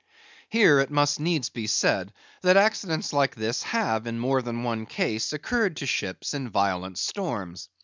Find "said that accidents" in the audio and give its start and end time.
1.67-3.13